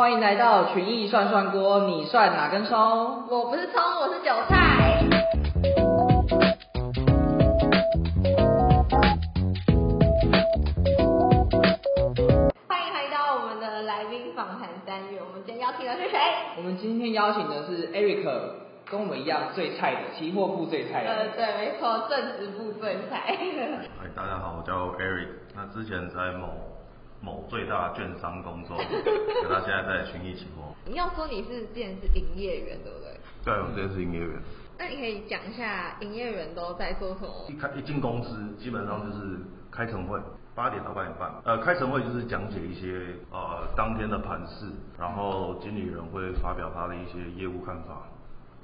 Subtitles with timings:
[0.00, 2.78] 欢迎来到群艺涮涮锅，你涮哪根葱？
[3.28, 5.04] 我不是葱，我是韭菜。
[12.66, 15.22] 欢迎来到我们的来宾访谈单元。
[15.22, 16.18] 我们今天邀请的是谁？
[16.56, 18.24] 我们今天邀请的是 Eric，
[18.90, 21.32] 跟我们一样最菜的，期货部最菜呃，的。
[21.36, 23.36] 对，没错，正职部最菜。
[23.98, 25.28] 嗨，大家好，我叫 Eric。
[25.54, 26.48] 那之前在某
[27.20, 28.76] 某最大券商工作，
[29.42, 30.74] 可他现在在群益期货。
[30.86, 33.20] 你要说你是之前是营业员，对不对？
[33.44, 34.40] 对，我之前是营业员。
[34.78, 37.46] 那你可以讲一下营业员都在做什么？
[37.48, 39.38] 一开一进公司，基本上就是
[39.70, 40.18] 开晨会，
[40.54, 41.30] 八点到八点半。
[41.44, 44.66] 呃，开晨会就是讲解一些呃当天的盘势，
[44.98, 48.08] 然后经理人会发表他的一些业务看法。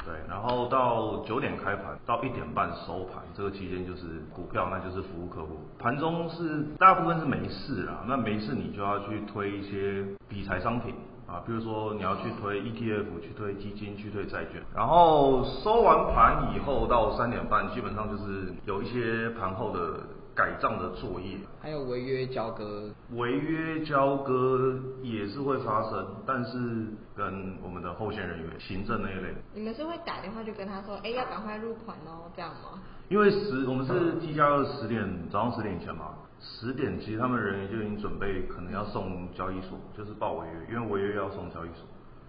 [0.06, 5.58] 对，然后到九点开盘，到一点半收盘，这个期间就是股票，那就是服务客户。
[5.80, 10.94] 盘中是大部分是没事啦，那没事你就要去推一些理财商品
[11.26, 14.62] 啊，比如说你要去推 ETF，去推基金，去推债券。
[14.72, 19.98] 然后收完盘以后到三点半，基本上就是有一些盘后的
[20.36, 21.38] 改账的作业。
[21.60, 32.82] 还有违约交割，违约交割也是会发生，但是跟我们的后线人员、行政那一类，你们是会打电话就跟他说，哎，要赶快入款哦，这样吗？
[33.08, 41.86] 因为十我们是 T 加二十点早上十点以前嘛，十点其实他们人员就已经准备可能要送交易所，就是报违约，因为违约要送交易所。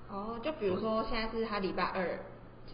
[0.09, 2.17] 哦，就比如说现在是他礼拜二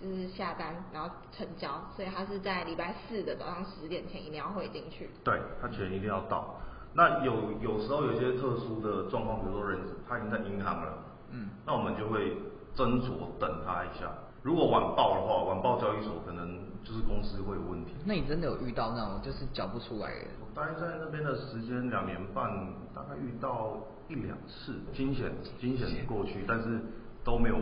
[0.01, 5.09] 就是下单，然后成交，所以他是在礼拜四的早上十点前一定要汇进去。
[5.23, 6.55] 对，他钱一定要到。
[6.93, 10.93] 那有有时候有一些特殊的状况，比如说人他已经在银行了，
[11.31, 12.37] 嗯，那我们就会
[12.75, 14.11] 斟酌等他一下。
[14.43, 17.93] 如果晚报的话，晚报交易所可能就是公司会有问题。
[18.05, 20.27] 那你真的有遇到那种就是缴不出来的？
[20.41, 22.51] 我待在那边的时间两年半，
[22.93, 23.77] 大概遇到
[24.09, 26.79] 一两次惊险惊险过去，但是
[27.23, 27.55] 都没有。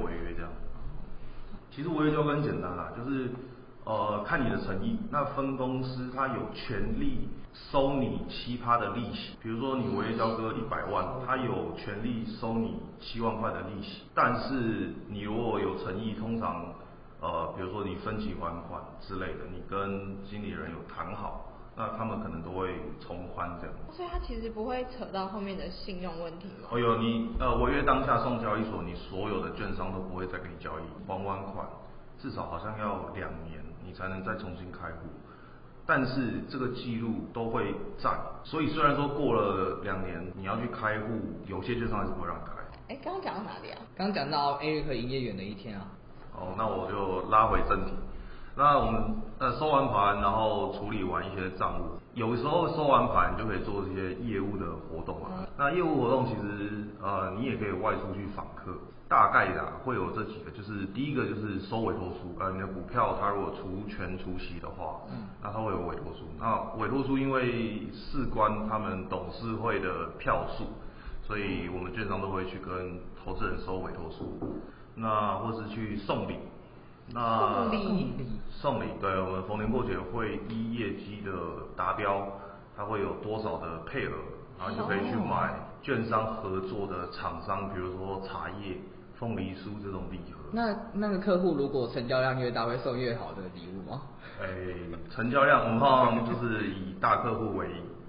[1.72, 3.30] 其实违约就很简单啦，就是
[3.86, 5.00] 呃看你的诚意。
[5.10, 14.04] 那分公司他有权利收你七葩的利息，比如说你违约交割一百万，他有权利收你七万块的利息。
[14.14, 16.66] 但是你如果有诚意，通常
[17.22, 21.48] 呃比如说你分期还款之类的，你跟经理人有谈好。
[21.76, 23.76] 那他们可能都会从宽这样。
[23.92, 26.68] 所以他其实不会扯到后面的信用问题吗？
[26.70, 31.66] 哦有你呃违约当下送交易所，你所有的券商都不会再给你交易，还完款
[32.20, 35.08] 至少好像要两年，你才能再重新开户。
[35.84, 38.12] 但是这个记录都会在，
[38.44, 42.52] 所以虽然说过了两年你要去开户，有些券商还是不会让你开。
[42.90, 43.80] 哎，刚刚讲到哪里啊？
[43.96, 45.88] 刚讲到 Eric 营业员的一天啊，
[46.36, 47.94] 哦，那我就拉回正题。
[48.62, 55.50] 那我们呃收完盘，然后处理完一些账务，有时候收完盘就可以做一些业务的活动啊。
[55.58, 58.72] 那业务活动其实呃你也可以外出去访客，
[59.10, 66.20] 大概的、啊、会有这几个，就是第一个就是收委托书，呃你的股票它如果除权除息的话，嗯，那它会有委托书。
[66.40, 70.66] 那委托书因为事关他们董事会的票数，
[71.24, 74.62] 所以我们券商都会去跟投资人收委托书，
[74.94, 76.36] 那或是去送礼。
[77.14, 78.14] 那送礼
[78.50, 81.32] 送礼，对我们逢年过节会依业绩的
[81.76, 82.28] 达标，
[82.76, 84.14] 它会有多少的配额，
[84.58, 88.78] 然后你就可以去买券商合作的厂商，比如说茶叶、
[89.16, 90.40] 凤梨酥这种礼盒。
[90.54, 94.02] 那那个客户如果成交量越大，会送越好的礼物吗？
[94.42, 94.48] 哎，
[95.10, 97.68] 成交量我们通常就是以大客户为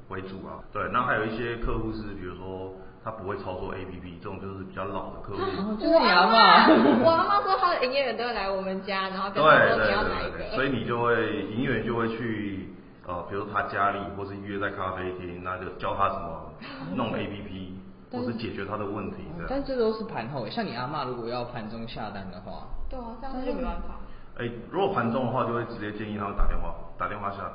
[0.08, 0.62] 为主啊。
[0.72, 2.72] 对，那还有一些客户是，比如说
[3.04, 5.42] 他不会操作 APP，这种就是比较老的客户。
[5.42, 6.68] 哦，就是你阿妈。
[7.02, 10.38] 我阿妈说她的营业员都会来我们家，然后对跟她说对你要哪一个。
[10.38, 12.68] 对对，所以你就会营业员就会去
[13.06, 16.52] 呃，比如说他家里，或是约在咖啡厅，那就教他怎么
[16.94, 17.72] 弄 APP，
[18.12, 19.46] 或是解决他的问题这样。
[19.50, 23.98] 但这都是盘后，像你阿妈如果要盘中下单的话，对啊，这样子就没办法。
[24.38, 27.52] 哎，如果盘中的话，就会直接建议他们打电话，打电话下单。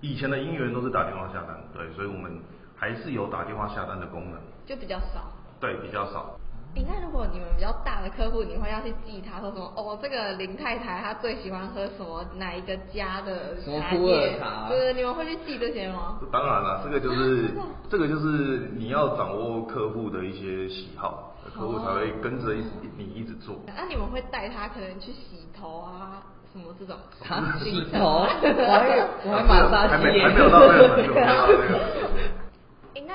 [0.00, 2.32] 以前的营业员都是打电话下单，对，所以我们
[2.80, 5.30] 还是有打电话下单的功能，就比较少。
[5.60, 6.34] 对，比较少。
[6.76, 9.70] 诶，那如果你们比较大的客户，你会要去记他说什么？
[9.76, 14.38] 哦，这个林太太她最喜欢喝什么哪一个家的什么普茶叶洱？
[14.38, 16.18] 茶对，你们会去记这些吗？
[16.32, 17.50] 当然了，这个就是
[17.90, 22.64] 这个就是你要掌握客户的一些喜好，客户才会跟着一
[22.96, 23.56] 你一直做。
[23.66, 26.22] 那你们会带他可能去洗头啊，
[26.52, 26.96] 什么这种？
[27.28, 32.00] 啊，洗头，我吗还我还马杀还鸡还没有到那个程度，还没有到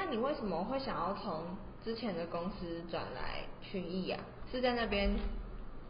[0.09, 1.43] 你为什么会想要从
[1.83, 4.19] 之前的公司转来群艺啊？
[4.51, 5.15] 是在那边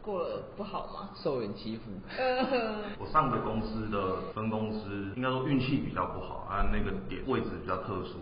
[0.02, 1.10] 过得不好吗？
[1.14, 1.82] 受人欺负。
[2.18, 8.18] 呃，我上个公司的分公司，应该说运气比较不好，啊，那个点位置比较特殊，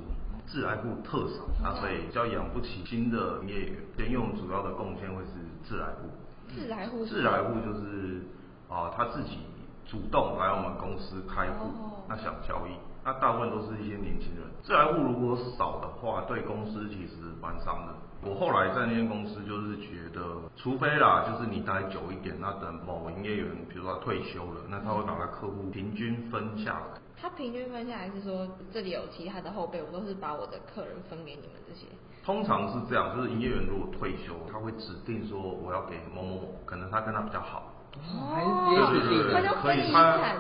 [0.47, 3.81] 致癌户特少，那所以比较养不起新的营业员，
[4.11, 5.31] 因为我们主要的贡献会是
[5.69, 6.09] 致癌户。
[6.55, 8.23] 致癌户是致癌户就是
[8.69, 9.39] 啊、他自己
[9.87, 12.73] 主动来我们公司开户，哦那想交易，
[13.05, 14.45] 那大部分都是一些年轻人。
[14.63, 17.95] 致癌户如果少的话，对公司其实蛮伤的。
[18.23, 20.25] 我后来在那间公司就是觉得，
[20.57, 27.01] 除非啦，就是你待久一点，那等某营业员，比如说他退休了，那他会把他客户平均分下来。
[27.21, 31.87] 他平均分下来是说，这里有其他的后辈，我都是把我的客人分给你们这些。
[32.25, 39.35] 通常是这样，就是营业员如果退休，他会指定说我要给某某某，可能他跟他比较好，哦还是直接指定的。
[39.35, 40.35] 他就分遗可以他。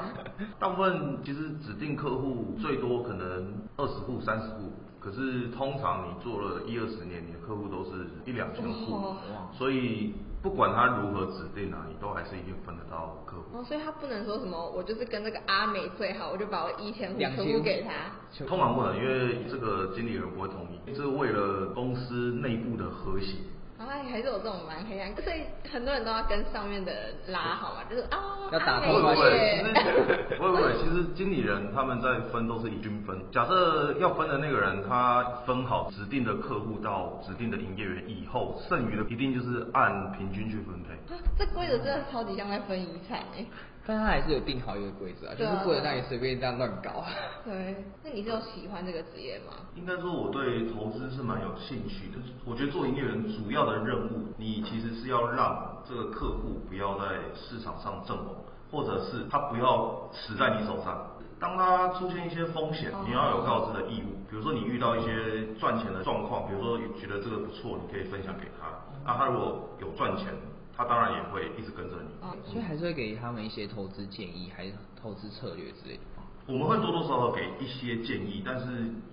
[0.58, 9.16] 大部分其实指定客户最多可能二十户、三十户，可是通常你做了一二十年，你的客户都是一两千户哇，
[9.52, 10.12] 所以
[10.42, 13.58] 不管他如何指定啊，你都还是一定分得到客户。
[13.58, 18.44] 哦，所以他不能说什么，我就是跟这个阿美最好，我就把我一千户全两千部给他。
[18.44, 23.38] 通常不能，因为这个经理人不会同意，这是为了公司内部的和谐。
[23.76, 33.18] 然后还是有这种蛮黑暗，所以很多人都要跟上面的人拉好嘛，就是啊，要打阿美不会不会，其耶实不会，其实经理人他们在分都是以均分。
[33.32, 40.94] 假设要分的那个人，他分好指定的客户到指定的营业员以后，剩余的一定就是按平均去分配。
[41.12, 43.44] 啊这规则真的超级像在分遗产哎。
[43.86, 47.04] 但他还是有定好一个规则啊，就是不能让你随便这样乱搞。
[47.44, 49.52] 对，那你是有喜欢这个职业吗？
[49.74, 52.18] 应该说我对投资是蛮有兴趣的。
[52.46, 57.04] 我觉得做营业员主要的任务，你其实是要让这个客户不要在
[57.34, 58.34] 市场上阵亡，
[58.70, 61.10] 或者是他不要死在你手上。
[61.38, 64.16] 当他出现一些风险，你要有告知的义务。
[64.30, 68.66] 比如说你遇到一些赚钱的状况，比如说觉得这个不错，你可以分享给他。
[69.04, 70.32] 那他如果有赚钱，
[70.76, 72.08] 他当然也会一直跟着你。
[72.26, 76.00] 哦所以还是会给他们一些投资建议，还是投资策略之类的。
[76.46, 78.66] 我们会多多少少给一些建议，但是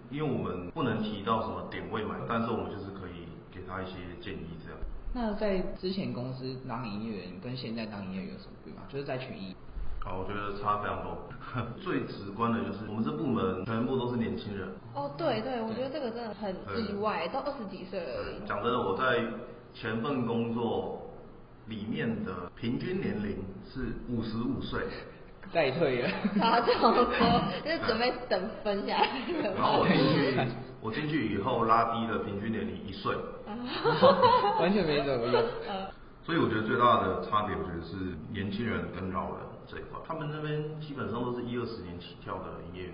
[0.10, 4.78] 因为我们不能提到什么点位买，但是我们就是可以给他一些建议这样。
[5.14, 8.84] 那在之前公司当营业员跟现在当营业员有什么不一样？
[8.90, 9.56] 就是在权益。
[10.04, 11.16] 好，我觉得差非常多。
[11.80, 14.68] 最直观的就是我们这部门全部都是年轻人。
[14.96, 18.48] 哦，对对，我觉得这个真的很意外，都二十几岁而已。
[18.48, 19.24] 讲真的，我在
[19.74, 21.11] 前份工作
[21.68, 23.38] 里面的平均年龄
[23.72, 24.82] 是五十五岁，
[25.54, 26.10] 代退了。
[26.40, 27.06] 他这样说，
[27.64, 29.10] 就是准备等分下来。
[29.56, 30.38] 然后我进去，
[30.82, 33.16] 我进去以后拉低了平均年龄一岁。
[34.60, 35.42] 完全没怎么用。
[35.68, 35.88] 呃，
[36.24, 37.96] 所以我觉得最大的差别，我觉得是
[38.32, 42.94] 年轻人跟老人这一块，他们那边基本上都是一二十年起跳的营业员。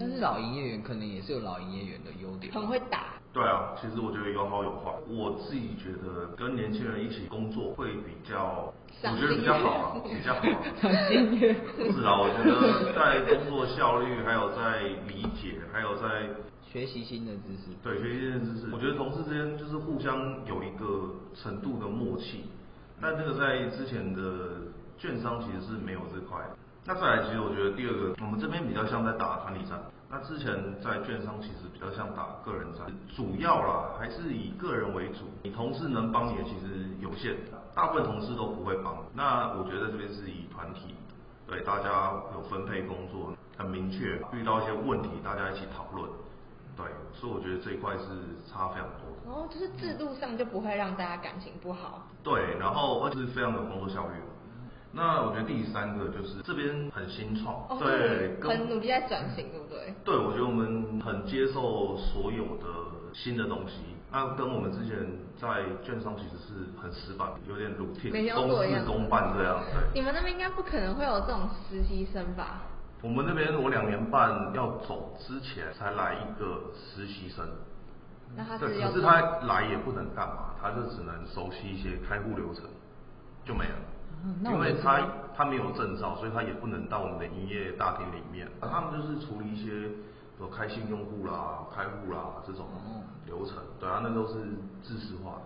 [0.00, 2.52] 但是老营业员可能也是有老营业员的优点。
[2.52, 3.14] 很会打。
[3.36, 4.90] 对啊，其实我觉得有好有坏。
[5.06, 8.72] 我自己觉得跟年轻人一起工作会比较，
[9.02, 16.30] 我觉得比较好啊，比较好是啊，我觉得在工作效率，还有在理解，还有在
[16.66, 17.76] 学习新的知识。
[17.84, 20.16] 对学习新的知识，我觉得同事之间就是互相
[20.46, 22.46] 有一个程度的默契。
[23.02, 24.64] 但这个在之前的
[24.96, 26.56] 券商其实是没有这块的。
[26.88, 29.76] 那再来，其实我觉得第二个，我们这边比较像在打团体战。
[30.08, 32.86] 那之前在券商其实比较像打个人战，
[33.16, 35.26] 主要啦还是以个人为主。
[35.42, 37.34] 你同事能帮你的其实有限，
[37.74, 39.02] 大部分同事都不会帮。
[39.12, 40.94] 那我觉得这边是以团体，
[41.48, 46.08] 对大家有分配工作很明确，遇到一些问题大家一起讨论。
[46.76, 48.04] 对，所以我觉得这一块是
[48.46, 49.26] 差非常多的。
[49.26, 52.06] 然后就是制度上就不会让大家感情不好。
[52.22, 54.35] 对，然后而且是非常有工作效率的。
[54.96, 59.94] 那我觉得第三个就是这边很新创，哦，对，很努力在转型，对不对？
[60.02, 62.64] 对，我觉得我们很接受所有的
[63.12, 63.74] 新的东西。
[64.10, 64.96] 那跟我们之前
[65.36, 69.60] 在券商其实是很死板，有点天都公事公办这样。
[69.70, 72.62] 对，你们那边应该不可能会有这种实习生吧？
[73.02, 77.46] 我们那边我两年半要走之前才来一个实习生。
[78.34, 82.64] 那他对，是要可是他来也不能干嘛，他就只能熟悉一些开户流程，
[83.44, 83.76] 就没了。
[84.44, 85.00] 因为他
[85.36, 88.46] 他没有证照，所以他也不能到我们的营业大厅里面。
[88.60, 89.88] 啊他们就是处理一些
[90.40, 94.34] 有开信用户啦、开户啦这种哦流程，对啊，那都是
[94.82, 95.42] 制式化的。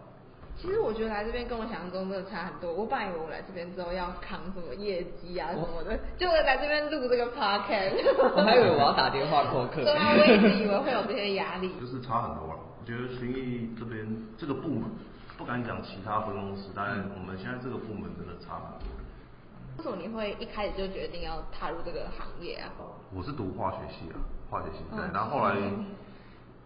[0.56, 2.70] 其实我觉得来这边跟我想象中真的差很多。
[2.72, 7.96] 我本来以为我来这边之后要扛什么业绩啊什么的，就果来这边录这个 podcast。
[8.36, 9.82] 我还以为我要打电话扣客。
[9.84, 11.72] 对啊，我一直以为会有这些压力。
[11.80, 12.60] 就是差很多了。
[12.78, 14.04] 我觉得群益这边
[14.36, 14.82] 这个部门，
[15.40, 18.92] 不敢讲其他分公司，但是我们现在这个部门真的差很多。
[19.78, 22.68] 为什么你会一开始就决定要踏入这个行业啊？
[23.11, 24.20] 我是读化学系啊，
[24.50, 25.56] 化学系对，嗯然后后来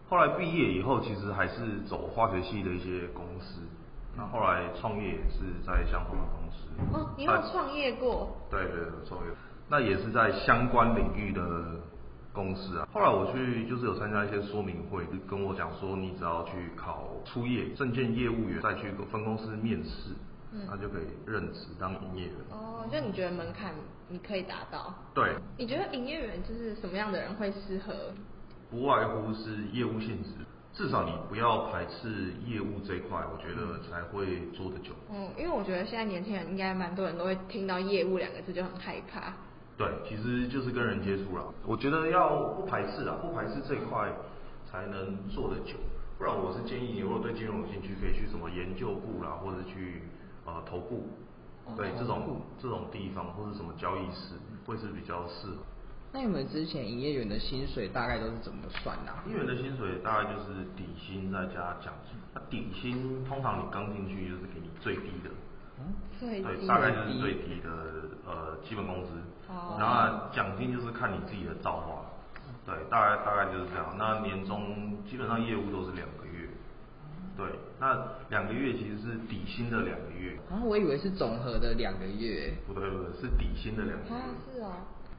[0.09, 3.61] 后来毕业以后，其实还是走化学系的一些公司，
[4.17, 6.67] 那后来创业也是在相同的公司。
[6.93, 8.37] 哦，你有在创业过？
[8.51, 9.31] 对对对，创业，
[9.69, 11.41] 那也是在相关领域的
[12.35, 12.87] 公司啊。
[12.93, 20.11] 后来我去就是有参加一些说明会，就跟我讲说，你只要去考初业证券业务员，再去分公司面试，
[20.53, 22.35] 嗯那就可以任职当营业员。
[22.51, 23.73] 哦，就你觉得门槛
[24.09, 24.93] 你可以达到？
[25.15, 27.95] 对，你觉得营业员就是什么样的人会适合？
[28.71, 30.31] 不外乎是业务性质，
[30.73, 34.93] 至少你不要排斥业务这一块，我觉得才会做得久。
[35.13, 39.33] 嗯，因为我觉得现在年轻人应该蛮多人都会听到业务两个字就很害怕。
[39.77, 41.45] 对，其实就是跟人接触啦。
[41.67, 44.13] 我觉得要不排斥啊，不排斥这一块
[44.71, 45.75] 才能做得久。
[46.17, 50.03] 不然我是建议你，如果对金融有兴趣，可以去什么研究部啦，或者去
[50.47, 51.09] 呃投顾，
[51.77, 55.57] 对这种这种地方，或者什么交易室，会是比较适合。
[56.13, 59.25] 那你们之前营业员的薪水大概都是怎么算的、啊？
[59.27, 62.15] 营业员的薪水大概就是底薪再加奖金。
[62.33, 65.31] 那底薪通常你刚进去就是给你最低的，
[66.21, 67.69] 对，大概就是最低的
[68.27, 69.11] 呃基本工资。
[69.49, 72.03] 哦然后奖金就是看你自己的造化，
[72.65, 73.95] 对，大概大概就是这样。
[73.99, 76.49] 那年终基本上业务都是两个月，
[77.37, 77.47] 对，
[77.79, 82.55] 那两个月其实是底薪的两个月，啊，我以为是总和的两个月。
[82.67, 84.73] 不对不对，是底薪的两个啊月。，是哦。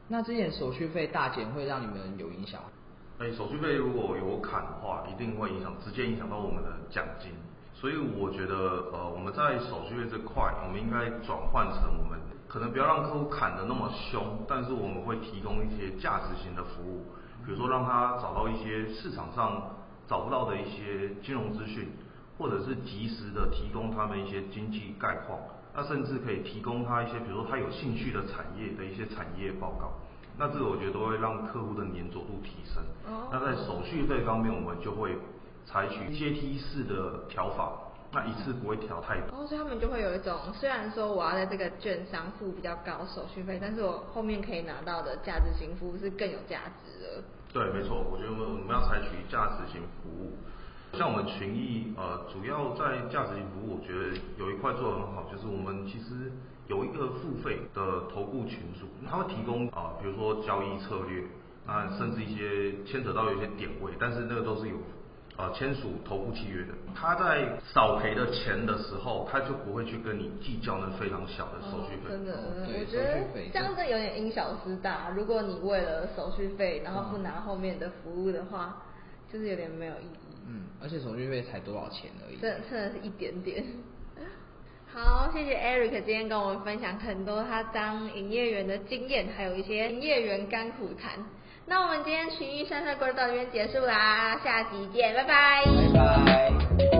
[0.07, 2.67] 那之前手续费大减会让你们有影响吗？
[3.19, 7.31] 哎，手续费如果有砍的话，一定会影响，直接影响到我们的奖金。
[7.75, 12.17] 所以我觉得，呃，我们在手续费这块，我们应该转换成我们
[12.47, 17.03] 可能不要让客户砍得那么凶，但是我们会提供一些价值型的服务，
[17.45, 19.61] 比如说让他找到一些市场上
[20.07, 21.89] 找不到的一些金融资讯，
[22.37, 25.37] 或者是及时的提供他们一些经济概况，
[25.75, 29.91] 那甚至可以提供他一些，比如说他有兴趣的产业的一些产业报告。
[30.37, 32.83] 那这个我觉得都会让客户的粘着度提升。
[33.07, 35.17] 哦那在手续费方面，我们就会
[35.65, 37.73] 采取阶梯式的调法，
[38.13, 39.27] 那一次不会调太多。
[39.29, 47.23] 然后所以他们就会有一种，虽然说我要在这个券商付比较高手续费，但是我后面可以拿到的价值型服务是更有价值的。
[47.51, 50.33] 对，没错，我觉得我们我们要采取价值型服务。
[50.93, 56.31] 像我们群益，呃，主要在价值型服务，我觉得有一块做得很好，就是我们其实
[56.67, 61.23] 有一个付费的投顾群组，他会提供啊、呃比如说交易策略，
[61.67, 64.75] 那甚至一些牵扯到有一些点位，但是那个都是有
[65.37, 66.73] 呃签署投顾契约的。
[66.95, 72.07] 他在少赔的钱的时候，他就不会去跟你计较那非常小的手续费。
[72.07, 75.09] 哦真的，对我觉得这样子有点因小失大。
[75.09, 78.81] 如果你为了手续费，然后不拿后面的服务的话，
[79.31, 80.35] 就是有点没有意义。
[80.47, 82.37] 嗯，而且手续费才多少钱而已。
[82.37, 83.65] 真 的真的是一点点。
[84.87, 91.19] 好，谢谢 Eric 今天跟我们分享很多他当营业员的经验，还有一些营业员甘苦谈。
[91.67, 95.63] 那我们今天群益山帅哥到这边结束啦，下集见，拜拜。
[95.93, 96.94] 拜拜。